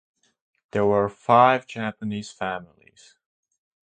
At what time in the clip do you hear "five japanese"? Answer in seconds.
1.09-2.31